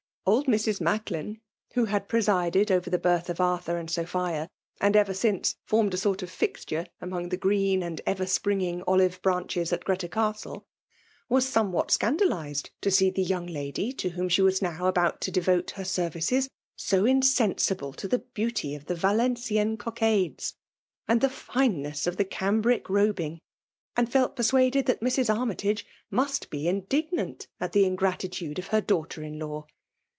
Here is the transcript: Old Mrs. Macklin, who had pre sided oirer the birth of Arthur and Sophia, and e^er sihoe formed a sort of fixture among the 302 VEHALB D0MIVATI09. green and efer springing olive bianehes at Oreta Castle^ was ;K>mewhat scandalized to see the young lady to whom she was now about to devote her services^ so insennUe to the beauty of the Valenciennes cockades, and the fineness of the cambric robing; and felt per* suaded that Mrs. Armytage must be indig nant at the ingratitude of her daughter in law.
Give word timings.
Old 0.23 0.45
Mrs. 0.45 0.79
Macklin, 0.79 1.41
who 1.73 1.85
had 1.85 2.07
pre 2.07 2.21
sided 2.21 2.67
oirer 2.69 2.91
the 2.91 2.99
birth 2.99 3.27
of 3.29 3.41
Arthur 3.41 3.77
and 3.77 3.89
Sophia, 3.89 4.47
and 4.79 4.93
e^er 4.93 5.05
sihoe 5.07 5.55
formed 5.65 5.95
a 5.95 5.97
sort 5.97 6.21
of 6.21 6.29
fixture 6.29 6.85
among 7.01 7.29
the 7.29 7.37
302 7.37 7.37
VEHALB 7.37 7.39
D0MIVATI09. 7.39 7.41
green 7.41 7.83
and 7.83 8.01
efer 8.05 8.25
springing 8.27 8.83
olive 8.83 9.19
bianehes 9.23 9.73
at 9.73 9.83
Oreta 9.85 10.07
Castle^ 10.07 10.63
was 11.27 11.47
;K>mewhat 11.51 11.89
scandalized 11.89 12.69
to 12.81 12.91
see 12.91 13.09
the 13.09 13.23
young 13.23 13.47
lady 13.47 13.91
to 13.93 14.09
whom 14.09 14.29
she 14.29 14.43
was 14.43 14.61
now 14.61 14.85
about 14.85 15.21
to 15.21 15.31
devote 15.31 15.71
her 15.71 15.83
services^ 15.83 16.47
so 16.75 17.03
insennUe 17.05 17.95
to 17.95 18.07
the 18.07 18.19
beauty 18.19 18.75
of 18.75 18.85
the 18.85 18.95
Valenciennes 18.95 19.79
cockades, 19.79 20.53
and 21.07 21.19
the 21.21 21.29
fineness 21.29 22.05
of 22.05 22.17
the 22.17 22.25
cambric 22.25 22.87
robing; 22.91 23.39
and 23.97 24.09
felt 24.11 24.35
per* 24.35 24.43
suaded 24.43 24.85
that 24.85 25.01
Mrs. 25.01 25.35
Armytage 25.35 25.83
must 26.11 26.51
be 26.51 26.65
indig 26.65 27.11
nant 27.11 27.47
at 27.59 27.71
the 27.71 27.85
ingratitude 27.85 28.59
of 28.59 28.67
her 28.67 28.81
daughter 28.81 29.23
in 29.23 29.39
law. 29.39 29.65